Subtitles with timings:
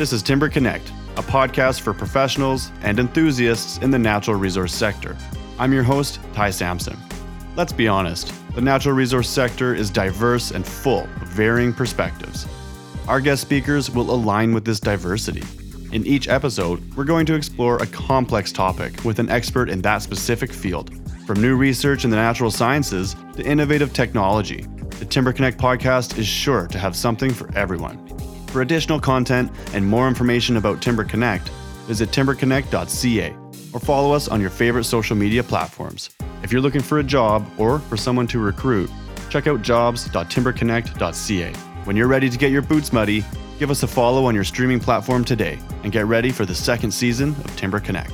[0.00, 0.88] This is Timber Connect,
[1.18, 5.14] a podcast for professionals and enthusiasts in the natural resource sector.
[5.58, 6.96] I'm your host, Ty Samson.
[7.54, 12.46] Let's be honest, the natural resource sector is diverse and full of varying perspectives.
[13.08, 15.42] Our guest speakers will align with this diversity.
[15.94, 20.00] In each episode, we're going to explore a complex topic with an expert in that
[20.00, 20.94] specific field.
[21.26, 24.66] From new research in the natural sciences to innovative technology,
[24.98, 27.98] the Timber Connect podcast is sure to have something for everyone.
[28.50, 31.48] For additional content and more information about Timber Connect,
[31.86, 33.36] visit timberconnect.ca
[33.72, 36.10] or follow us on your favorite social media platforms.
[36.42, 38.90] If you're looking for a job or for someone to recruit,
[39.28, 41.52] check out jobs.timberconnect.ca.
[41.84, 43.24] When you're ready to get your boots muddy,
[43.60, 46.90] give us a follow on your streaming platform today and get ready for the second
[46.90, 48.10] season of Timber Connect.